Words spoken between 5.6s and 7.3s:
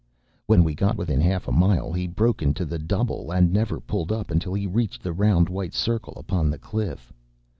circle upon the cliff.